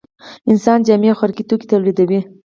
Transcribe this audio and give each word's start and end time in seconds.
انسان 0.51 0.79
جامې 0.87 1.07
او 1.11 1.17
خوراکي 1.19 1.43
توکي 1.49 1.67
تولیدوي 1.71 2.19